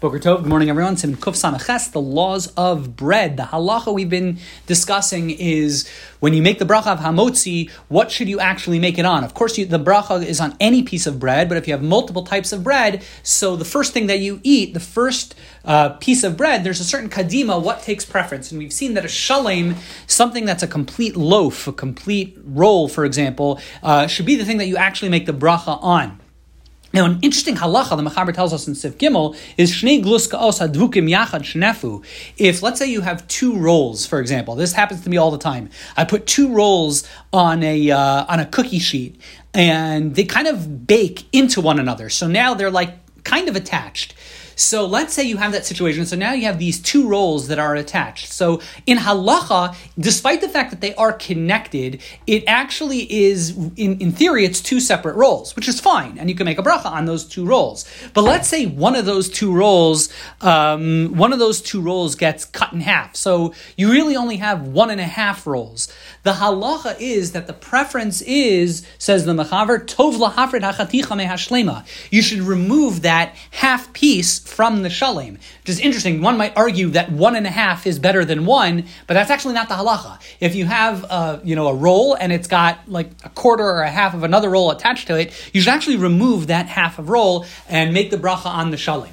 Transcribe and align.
Boker 0.00 0.20
Tov, 0.20 0.42
good 0.42 0.46
morning 0.46 0.70
everyone. 0.70 0.96
Sim 0.96 1.16
Kuf 1.16 1.34
Samaches, 1.34 1.90
the 1.90 2.00
laws 2.00 2.46
of 2.56 2.94
bread. 2.94 3.36
The 3.36 3.42
halacha 3.42 3.92
we've 3.92 4.08
been 4.08 4.38
discussing 4.68 5.30
is 5.30 5.90
when 6.20 6.34
you 6.34 6.40
make 6.40 6.60
the 6.60 6.64
bracha 6.64 6.92
of 6.92 7.00
hamotzi, 7.00 7.68
what 7.88 8.12
should 8.12 8.28
you 8.28 8.38
actually 8.38 8.78
make 8.78 8.96
it 8.96 9.04
on? 9.04 9.24
Of 9.24 9.34
course, 9.34 9.58
you, 9.58 9.66
the 9.66 9.80
bracha 9.80 10.24
is 10.24 10.38
on 10.38 10.56
any 10.60 10.84
piece 10.84 11.08
of 11.08 11.18
bread, 11.18 11.48
but 11.48 11.58
if 11.58 11.66
you 11.66 11.74
have 11.74 11.82
multiple 11.82 12.22
types 12.22 12.52
of 12.52 12.62
bread, 12.62 13.02
so 13.24 13.56
the 13.56 13.64
first 13.64 13.92
thing 13.92 14.06
that 14.06 14.20
you 14.20 14.40
eat, 14.44 14.72
the 14.72 14.78
first 14.78 15.34
uh, 15.64 15.88
piece 15.88 16.22
of 16.22 16.36
bread, 16.36 16.62
there's 16.62 16.78
a 16.78 16.84
certain 16.84 17.10
kadima, 17.10 17.60
what 17.60 17.82
takes 17.82 18.04
preference. 18.04 18.52
And 18.52 18.60
we've 18.60 18.72
seen 18.72 18.94
that 18.94 19.04
a 19.04 19.08
shalem, 19.08 19.74
something 20.06 20.44
that's 20.44 20.62
a 20.62 20.68
complete 20.68 21.16
loaf, 21.16 21.66
a 21.66 21.72
complete 21.72 22.38
roll, 22.44 22.86
for 22.86 23.04
example, 23.04 23.60
uh, 23.82 24.06
should 24.06 24.26
be 24.26 24.36
the 24.36 24.44
thing 24.44 24.58
that 24.58 24.66
you 24.66 24.76
actually 24.76 25.08
make 25.08 25.26
the 25.26 25.34
bracha 25.34 25.82
on. 25.82 26.20
Now, 26.92 27.04
an 27.04 27.18
interesting 27.20 27.56
halacha 27.56 27.96
the 27.96 28.08
Mechaber 28.08 28.32
tells 28.34 28.54
us 28.54 28.66
in 28.66 28.74
Sif 28.74 28.96
Gimel 28.96 29.36
is 29.58 29.70
Shnei 29.70 30.02
Gluska 30.02 30.34
Os 30.34 30.58
Hadvukim 30.58 31.10
Yachad 31.10 31.42
Shnefu. 31.42 32.02
If, 32.38 32.62
let's 32.62 32.78
say, 32.78 32.86
you 32.86 33.02
have 33.02 33.28
two 33.28 33.56
rolls, 33.56 34.06
for 34.06 34.20
example, 34.20 34.54
this 34.54 34.72
happens 34.72 35.02
to 35.02 35.10
me 35.10 35.18
all 35.18 35.30
the 35.30 35.38
time. 35.38 35.68
I 35.98 36.04
put 36.04 36.26
two 36.26 36.50
rolls 36.50 37.06
on 37.30 37.62
a 37.62 37.90
uh, 37.90 38.24
on 38.26 38.40
a 38.40 38.46
cookie 38.46 38.78
sheet, 38.78 39.20
and 39.52 40.14
they 40.14 40.24
kind 40.24 40.48
of 40.48 40.86
bake 40.86 41.26
into 41.30 41.60
one 41.60 41.78
another. 41.78 42.08
So 42.08 42.26
now 42.26 42.54
they're 42.54 42.70
like 42.70 42.94
kind 43.28 43.48
of 43.48 43.56
attached. 43.56 44.14
So 44.58 44.86
let's 44.86 45.14
say 45.14 45.22
you 45.22 45.36
have 45.36 45.52
that 45.52 45.64
situation. 45.64 46.04
So 46.04 46.16
now 46.16 46.32
you 46.32 46.46
have 46.46 46.58
these 46.58 46.80
two 46.80 47.08
rolls 47.08 47.46
that 47.46 47.60
are 47.60 47.76
attached. 47.76 48.32
So 48.32 48.60
in 48.86 48.98
halacha, 48.98 49.76
despite 49.96 50.40
the 50.40 50.48
fact 50.48 50.70
that 50.70 50.80
they 50.80 50.96
are 50.96 51.12
connected, 51.12 52.02
it 52.26 52.42
actually 52.48 53.02
is, 53.26 53.56
in, 53.76 54.00
in 54.00 54.10
theory, 54.10 54.44
it's 54.44 54.60
two 54.60 54.80
separate 54.80 55.14
rolls, 55.14 55.54
which 55.54 55.68
is 55.68 55.78
fine. 55.78 56.18
And 56.18 56.28
you 56.28 56.34
can 56.34 56.44
make 56.44 56.58
a 56.58 56.64
bracha 56.64 56.86
on 56.86 57.04
those 57.04 57.24
two 57.24 57.46
rolls. 57.46 57.84
But 58.14 58.22
let's 58.22 58.48
say 58.48 58.66
one 58.66 58.96
of 58.96 59.06
those 59.06 59.30
two 59.30 59.54
rolls, 59.54 60.12
um, 60.40 61.16
one 61.16 61.32
of 61.32 61.38
those 61.38 61.62
two 61.62 61.80
rolls 61.80 62.16
gets 62.16 62.44
cut 62.44 62.72
in 62.72 62.80
half. 62.80 63.14
So 63.14 63.54
you 63.76 63.92
really 63.92 64.16
only 64.16 64.38
have 64.38 64.66
one 64.66 64.90
and 64.90 65.00
a 65.00 65.10
half 65.20 65.46
rolls. 65.46 65.86
The 66.24 66.32
halacha 66.32 66.96
is 66.98 67.30
that 67.30 67.46
the 67.46 67.52
preference 67.52 68.22
is, 68.22 68.84
says 68.98 69.24
the 69.24 69.34
Mechaber, 69.34 69.86
tov 69.86 70.14
lahafrid 70.14 70.62
hachaticha 70.68 71.14
mehashlema. 71.16 71.86
You 72.10 72.22
should 72.22 72.40
remove 72.40 73.02
that 73.02 73.17
half 73.50 73.92
piece 73.92 74.38
from 74.38 74.82
the 74.82 74.88
shalim. 74.88 75.32
Which 75.32 75.68
is 75.68 75.80
interesting. 75.80 76.22
One 76.22 76.36
might 76.36 76.56
argue 76.56 76.88
that 76.90 77.10
one 77.12 77.36
and 77.36 77.46
a 77.46 77.50
half 77.50 77.86
is 77.86 77.98
better 77.98 78.24
than 78.24 78.46
one, 78.46 78.84
but 79.06 79.14
that's 79.14 79.30
actually 79.30 79.54
not 79.54 79.68
the 79.68 79.74
halacha. 79.74 80.20
If 80.40 80.54
you 80.54 80.66
have 80.66 81.04
a, 81.04 81.40
you 81.44 81.56
know, 81.56 81.68
a 81.68 81.74
roll 81.74 82.14
and 82.14 82.32
it's 82.32 82.48
got 82.48 82.88
like 82.88 83.10
a 83.24 83.28
quarter 83.30 83.64
or 83.64 83.82
a 83.82 83.90
half 83.90 84.14
of 84.14 84.22
another 84.22 84.48
roll 84.50 84.70
attached 84.70 85.06
to 85.08 85.18
it, 85.18 85.32
you 85.52 85.60
should 85.60 85.72
actually 85.72 85.96
remove 85.96 86.48
that 86.48 86.66
half 86.66 86.98
of 86.98 87.08
roll 87.08 87.46
and 87.68 87.92
make 87.92 88.10
the 88.10 88.18
bracha 88.18 88.46
on 88.46 88.70
the 88.70 88.76
shalim. 88.76 89.12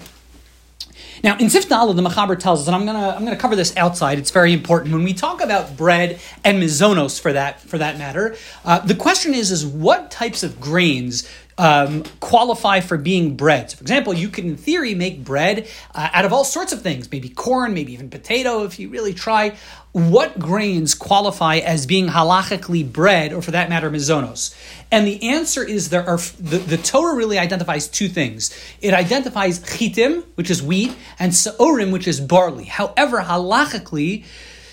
Now, 1.26 1.38
in 1.38 1.50
Sif 1.50 1.68
the 1.68 1.76
Mechaber 1.76 2.38
tells 2.38 2.62
us, 2.62 2.68
and 2.68 2.76
I'm 2.76 2.86
gonna 2.86 3.10
I'm 3.10 3.24
gonna 3.24 3.36
cover 3.36 3.56
this 3.56 3.76
outside. 3.78 4.20
It's 4.20 4.30
very 4.30 4.54
important 4.54 4.94
when 4.94 5.04
we 5.04 5.14
talk 5.14 5.42
about 5.42 5.76
bread 5.76 6.20
and 6.44 6.62
mizonos 6.62 7.20
for 7.20 7.34
that 7.34 7.62
for 7.62 7.80
that 7.80 7.98
matter. 7.98 8.36
Uh, 8.64 8.80
the 8.80 8.94
question 8.94 9.34
is 9.34 9.50
is 9.50 9.66
what 9.66 10.12
types 10.12 10.44
of 10.44 10.62
grains 10.62 11.28
um, 11.58 12.04
qualify 12.20 12.82
for 12.82 12.98
being 12.98 13.36
bread. 13.36 13.72
So, 13.72 13.78
for 13.78 13.84
example, 13.84 14.14
you 14.14 14.30
can, 14.30 14.50
in 14.50 14.58
theory, 14.58 14.94
make 14.94 15.24
bread 15.24 15.68
uh, 15.94 16.10
out 16.12 16.26
of 16.26 16.34
all 16.34 16.44
sorts 16.44 16.74
of 16.74 16.82
things, 16.82 17.10
maybe 17.12 17.30
corn, 17.30 17.74
maybe 17.74 17.94
even 17.94 18.10
potato, 18.10 18.64
if 18.64 18.80
you 18.80 18.90
really 18.90 19.14
try. 19.14 19.56
What 19.94 20.38
grains 20.38 20.94
qualify 20.94 21.58
as 21.58 21.86
being 21.86 22.08
halachically 22.08 22.92
bread, 22.92 23.32
or 23.32 23.42
for 23.42 23.52
that 23.52 23.70
matter, 23.70 23.90
mizonos? 23.90 24.54
And 24.92 25.08
the 25.08 25.30
answer 25.30 25.64
is 25.64 25.90
there 25.90 26.08
are 26.08 26.18
the, 26.18 26.58
the 26.58 26.78
Torah 26.78 27.16
really 27.16 27.38
identifies 27.38 27.88
two 27.88 28.10
things. 28.10 28.54
It 28.82 28.94
identifies 28.94 29.60
chitim, 29.60 30.26
which 30.36 30.50
is 30.50 30.62
wheat, 30.62 30.94
and 31.18 31.32
seorim, 31.32 31.94
which 31.94 32.10
is 32.10 32.20
barley. 32.20 32.66
However, 32.66 33.22
halachically, 33.22 34.26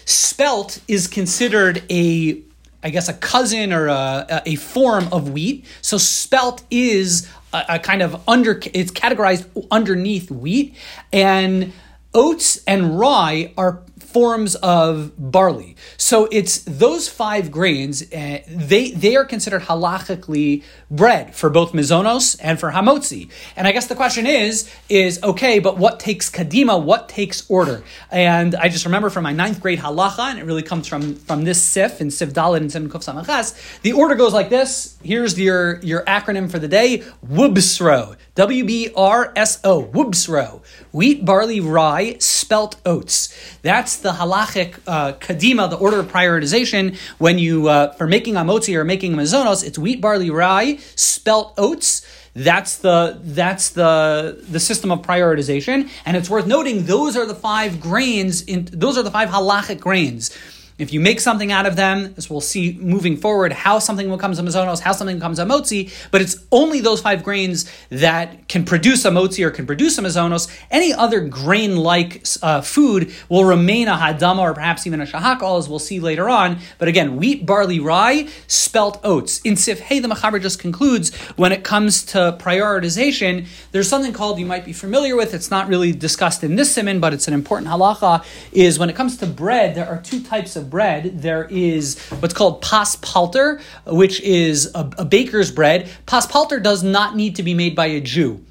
spelt 0.04 0.80
is 0.88 1.06
considered 1.06 1.84
a 1.88 2.42
I 2.82 2.90
guess, 2.90 3.08
a 3.08 3.14
cousin 3.14 3.72
or 3.72 3.86
a, 3.86 4.42
a 4.46 4.56
form 4.56 5.08
of 5.12 5.30
wheat. 5.30 5.64
So 5.82 5.98
spelt 5.98 6.62
is 6.70 7.28
a, 7.52 7.64
a, 7.68 7.78
kind 7.78 8.02
of 8.02 8.20
under, 8.28 8.60
it's 8.74 8.90
categorized 8.90 9.46
underneath 9.70 10.30
wheat. 10.30 10.74
And 11.12 11.72
oats 12.14 12.62
and 12.66 12.98
rye 12.98 13.52
are 13.56 13.82
forms 14.12 14.54
of 14.56 15.12
barley. 15.18 15.76
So 15.96 16.28
it's 16.30 16.58
those 16.60 17.08
five 17.08 17.50
grains. 17.50 18.02
Uh, 18.02 18.42
they 18.48 18.90
they 18.90 19.16
are 19.16 19.24
considered 19.24 19.62
halachically 19.62 20.62
bread 20.90 21.34
for 21.34 21.50
both 21.50 21.72
mizonos 21.72 22.36
and 22.40 22.60
for 22.60 22.70
hamotzi. 22.70 23.30
And 23.56 23.66
I 23.66 23.72
guess 23.72 23.86
the 23.86 23.94
question 23.94 24.26
is 24.26 24.70
is 24.88 25.22
okay, 25.22 25.58
but 25.58 25.78
what 25.78 26.00
takes 26.00 26.30
kadima? 26.30 26.82
What 26.82 27.08
takes 27.08 27.48
order? 27.50 27.82
And 28.10 28.54
I 28.54 28.68
just 28.68 28.84
remember 28.84 29.10
from 29.10 29.24
my 29.24 29.32
ninth 29.32 29.60
grade 29.60 29.78
halacha, 29.78 30.30
and 30.30 30.38
it 30.38 30.44
really 30.44 30.62
comes 30.62 30.86
from 30.86 31.14
from 31.16 31.44
this 31.44 31.60
sif 31.62 32.00
and 32.00 32.12
sif 32.12 32.32
dalit 32.32 32.58
and 32.58 32.70
sif 32.70 32.82
kuf 32.84 33.04
samachas. 33.04 33.80
The 33.82 33.92
order 33.92 34.14
goes 34.14 34.32
like 34.32 34.50
this. 34.50 34.98
Here's 35.02 35.38
your 35.38 35.80
your 35.80 36.04
acronym 36.04 36.50
for 36.50 36.58
the 36.58 36.68
day: 36.68 37.02
wubsro. 37.26 38.16
W 38.34 38.64
B 38.64 38.90
R 38.96 39.30
S 39.36 39.60
O. 39.62 39.84
Wubsro. 39.84 40.62
Wheat, 40.90 41.22
barley, 41.24 41.60
rye, 41.60 42.16
spelt 42.18 42.76
oats. 42.86 43.28
That's 43.60 43.96
the 43.96 44.12
halachic 44.12 44.78
uh, 44.86 45.12
kadima, 45.14 45.68
the 45.68 45.76
order 45.76 46.00
of 46.00 46.10
prioritization. 46.10 46.96
When 47.18 47.38
you, 47.38 47.68
uh, 47.68 47.92
for 47.92 48.06
making 48.06 48.34
amotzi 48.34 48.74
or 48.74 48.84
making 48.84 49.12
mazonos, 49.12 49.62
it's 49.66 49.78
wheat, 49.78 50.00
barley, 50.00 50.30
rye, 50.30 50.78
spelt 50.96 51.52
oats. 51.58 52.06
That's 52.34 52.78
the 52.78 53.20
that's 53.22 53.68
the 53.70 54.42
the 54.48 54.60
system 54.60 54.90
of 54.90 55.02
prioritization, 55.02 55.90
and 56.06 56.16
it's 56.16 56.30
worth 56.30 56.46
noting 56.46 56.86
those 56.86 57.14
are 57.18 57.26
the 57.26 57.34
five 57.34 57.80
grains. 57.80 58.40
In 58.40 58.64
those 58.72 58.96
are 58.96 59.02
the 59.02 59.10
five 59.10 59.28
halachic 59.28 59.80
grains. 59.80 60.30
If 60.78 60.92
you 60.92 61.00
make 61.00 61.20
something 61.20 61.52
out 61.52 61.66
of 61.66 61.76
them, 61.76 62.14
as 62.16 62.28
we'll 62.28 62.40
see 62.40 62.78
moving 62.80 63.16
forward, 63.16 63.52
how 63.52 63.78
something 63.78 64.10
becomes 64.10 64.38
a 64.38 64.42
mazonos, 64.42 64.80
how 64.80 64.92
something 64.92 65.16
becomes 65.16 65.38
a 65.38 65.44
motzi, 65.44 65.92
but 66.10 66.20
it's 66.20 66.44
only 66.50 66.80
those 66.80 67.00
five 67.00 67.22
grains 67.22 67.70
that 67.90 68.48
can 68.48 68.64
produce 68.64 69.04
a 69.04 69.10
motzi 69.10 69.44
or 69.44 69.50
can 69.50 69.66
produce 69.66 69.98
a 69.98 70.02
mazonos. 70.02 70.48
Any 70.70 70.92
other 70.92 71.20
grain-like 71.20 72.24
uh, 72.42 72.62
food 72.62 73.12
will 73.28 73.44
remain 73.44 73.88
a 73.88 73.96
hadama 73.96 74.40
or 74.40 74.54
perhaps 74.54 74.86
even 74.86 75.00
a 75.00 75.06
shahakal, 75.06 75.58
as 75.58 75.68
we'll 75.68 75.78
see 75.78 76.00
later 76.00 76.28
on. 76.28 76.58
But 76.78 76.88
again, 76.88 77.16
wheat, 77.16 77.44
barley, 77.46 77.78
rye, 77.78 78.28
spelt 78.46 79.00
oats. 79.04 79.40
In 79.40 79.56
Sif 79.56 79.80
Hey, 79.80 79.98
the 80.00 80.08
Mechaber 80.08 80.40
just 80.40 80.58
concludes 80.58 81.14
when 81.36 81.52
it 81.52 81.64
comes 81.64 82.02
to 82.06 82.36
prioritization, 82.38 83.46
there's 83.72 83.88
something 83.88 84.12
called, 84.12 84.38
you 84.38 84.46
might 84.46 84.64
be 84.64 84.72
familiar 84.72 85.16
with, 85.16 85.34
it's 85.34 85.50
not 85.50 85.68
really 85.68 85.92
discussed 85.92 86.42
in 86.42 86.56
this 86.56 86.74
simon, 86.74 87.00
but 87.00 87.12
it's 87.12 87.28
an 87.28 87.34
important 87.34 87.70
halacha, 87.70 88.24
is 88.52 88.78
when 88.78 88.88
it 88.88 88.96
comes 88.96 89.16
to 89.18 89.26
bread, 89.26 89.74
there 89.74 89.88
are 89.88 90.00
two 90.00 90.22
types 90.22 90.56
of 90.56 90.61
bread, 90.62 91.22
there 91.22 91.44
is 91.44 91.98
what's 92.20 92.34
called 92.34 92.62
pas 92.62 92.96
palter, 92.96 93.60
which 93.86 94.20
is 94.20 94.70
a, 94.74 94.90
a 94.98 95.04
baker's 95.04 95.50
bread. 95.50 95.90
Pas 96.06 96.26
palter 96.26 96.60
does 96.60 96.82
not 96.82 97.16
need 97.16 97.36
to 97.36 97.42
be 97.42 97.54
made 97.54 97.74
by 97.74 97.86
a 97.86 98.00
Jew. 98.00 98.44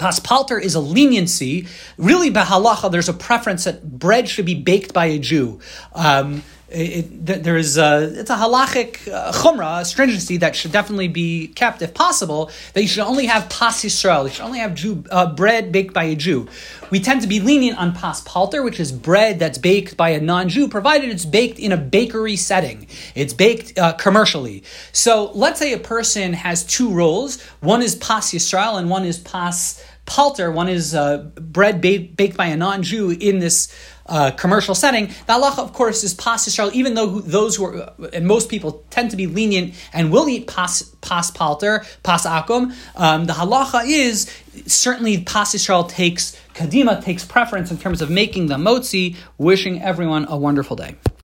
Paspalter 0.00 0.60
is 0.60 0.74
a 0.74 0.80
leniency. 0.80 1.66
Really, 1.98 2.30
bahalacha, 2.30 2.90
there's 2.90 3.10
a 3.10 3.12
preference 3.12 3.64
that 3.64 3.98
bread 3.98 4.30
should 4.30 4.46
be 4.46 4.54
baked 4.54 4.94
by 4.94 5.06
a 5.06 5.18
Jew. 5.18 5.60
Um, 5.92 6.42
it, 6.70 7.42
there 7.42 7.56
is 7.56 7.76
a, 7.76 8.12
it's 8.20 8.30
a 8.30 8.36
halachic 8.36 9.12
uh, 9.12 9.32
chumrah, 9.32 9.84
stringency 9.84 10.36
that 10.38 10.54
should 10.54 10.72
definitely 10.72 11.08
be 11.08 11.48
kept 11.48 11.82
if 11.82 11.94
possible, 11.94 12.50
that 12.74 12.82
you 12.82 12.88
should 12.88 13.04
only 13.04 13.26
have 13.26 13.48
pas 13.48 13.82
Yisrael, 13.82 14.24
you 14.24 14.30
should 14.30 14.44
only 14.44 14.60
have 14.60 14.74
Jew, 14.74 15.04
uh, 15.10 15.32
bread 15.34 15.72
baked 15.72 15.92
by 15.92 16.04
a 16.04 16.14
Jew. 16.14 16.48
We 16.90 17.00
tend 17.00 17.22
to 17.22 17.28
be 17.28 17.40
lenient 17.40 17.78
on 17.78 17.92
pas 17.92 18.20
palter, 18.22 18.62
which 18.62 18.80
is 18.80 18.92
bread 18.92 19.38
that's 19.38 19.58
baked 19.58 19.96
by 19.96 20.10
a 20.10 20.20
non-Jew, 20.20 20.68
provided 20.68 21.10
it's 21.10 21.24
baked 21.24 21.58
in 21.58 21.72
a 21.72 21.76
bakery 21.76 22.36
setting. 22.36 22.86
It's 23.14 23.32
baked 23.32 23.78
uh, 23.78 23.92
commercially. 23.94 24.64
So 24.92 25.30
let's 25.32 25.58
say 25.58 25.72
a 25.72 25.78
person 25.78 26.32
has 26.32 26.64
two 26.64 26.92
rolls, 26.92 27.42
one 27.60 27.82
is 27.82 27.94
pas 27.94 28.32
Yisrael 28.32 28.78
and 28.78 28.90
one 28.90 29.04
is 29.04 29.18
pas 29.18 29.82
palter, 30.10 30.50
one 30.50 30.68
is 30.68 30.92
uh, 30.92 31.18
bread 31.36 31.80
ba- 31.80 32.08
baked 32.16 32.36
by 32.36 32.46
a 32.46 32.56
non-Jew 32.56 33.10
in 33.10 33.38
this 33.38 33.72
uh, 34.06 34.32
commercial 34.32 34.74
setting. 34.74 35.06
The 35.06 35.34
halacha, 35.34 35.60
of 35.60 35.72
course, 35.72 36.02
is 36.02 36.14
pas 36.14 36.44
Yisrael, 36.48 36.72
even 36.72 36.94
though 36.94 37.20
those 37.20 37.54
who 37.54 37.64
are, 37.66 37.92
and 38.12 38.26
most 38.26 38.48
people 38.48 38.84
tend 38.90 39.12
to 39.12 39.16
be 39.16 39.28
lenient 39.28 39.74
and 39.92 40.10
will 40.10 40.28
eat 40.28 40.48
pas, 40.48 40.82
pas 41.00 41.30
palter, 41.30 41.84
pas 42.02 42.26
akum. 42.26 42.74
Um, 42.96 43.26
the 43.26 43.34
halacha 43.34 43.86
is 43.86 44.28
certainly 44.66 45.22
pas 45.22 45.54
Yisrael 45.54 45.88
takes, 45.88 46.36
kadima 46.54 47.02
takes 47.02 47.24
preference 47.24 47.70
in 47.70 47.78
terms 47.78 48.02
of 48.02 48.10
making 48.10 48.48
the 48.48 48.56
motzi, 48.56 49.14
wishing 49.38 49.80
everyone 49.80 50.26
a 50.28 50.36
wonderful 50.36 50.74
day. 50.74 50.96